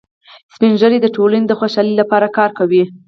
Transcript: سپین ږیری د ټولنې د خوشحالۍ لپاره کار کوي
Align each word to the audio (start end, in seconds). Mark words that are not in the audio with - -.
سپین 0.53 0.71
ږیری 0.79 0.99
د 1.01 1.07
ټولنې 1.15 1.45
د 1.47 1.53
خوشحالۍ 1.59 1.93
لپاره 2.01 2.27
کار 2.37 2.49
کوي 2.59 2.83